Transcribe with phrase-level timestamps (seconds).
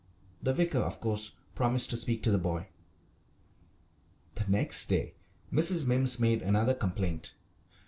[0.41, 2.69] The vicar, of course, promised to speak to the boy.
[4.33, 5.13] The next day
[5.53, 5.85] Mrs.
[5.85, 7.35] Mimms made another complaint.